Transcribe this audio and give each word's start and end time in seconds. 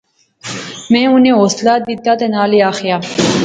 میں 0.91 1.03
انیں 1.13 1.35
حوصلہ 1.39 1.73
دتا 1.87 2.11
تہ 2.19 2.25
نالے 2.33 2.59
آخیا 2.69 2.97